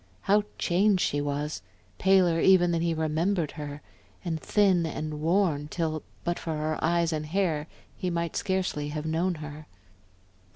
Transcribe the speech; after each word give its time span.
How 0.21 0.45
changed 0.57 1.03
she 1.03 1.21
was! 1.21 1.61
Paler 1.99 2.39
even 2.39 2.71
than 2.71 2.81
he 2.81 2.91
remembered 2.95 3.51
her, 3.51 3.83
and 4.25 4.41
thin 4.41 4.83
and 4.87 5.21
worn 5.21 5.67
till, 5.67 6.01
but 6.23 6.39
for 6.39 6.57
her 6.57 6.83
eyes 6.83 7.13
and 7.13 7.27
hair, 7.27 7.67
he 7.95 8.09
might 8.09 8.35
scarcely 8.35 8.87
have 8.87 9.05
known 9.05 9.35
her. 9.35 9.67